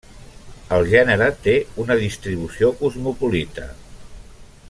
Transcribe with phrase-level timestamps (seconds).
[0.77, 3.71] El gènere té una distribució cosmopolita.